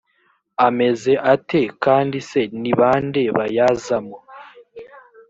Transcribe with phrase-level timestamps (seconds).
[0.67, 4.17] ameze ate kandi se ni ba nde bayazamo